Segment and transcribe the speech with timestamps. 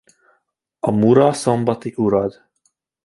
[0.79, 2.43] A mura-szombati urad.